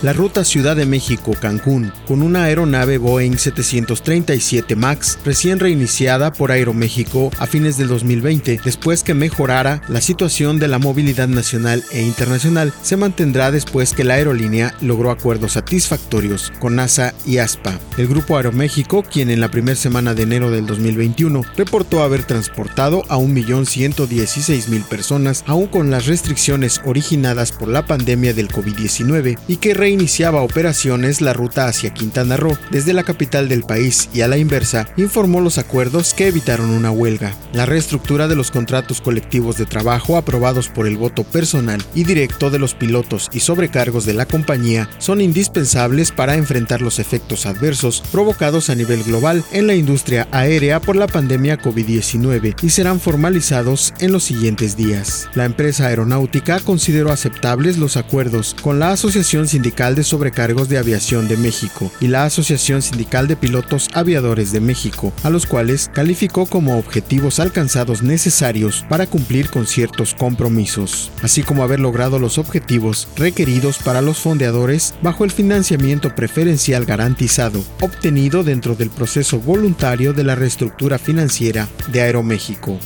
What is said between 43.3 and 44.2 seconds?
y sobrecargos de